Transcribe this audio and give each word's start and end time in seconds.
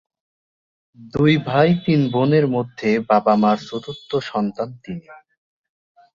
দুই 1.13 1.33
ভাই 1.47 1.69
তিন 1.85 2.01
বোনের 2.13 2.45
মধ্যে 2.47 2.89
মা-বাবার 2.99 3.57
চতুর্থ 3.69 4.09
সন্তান 4.31 4.69
তিনি। 4.83 5.07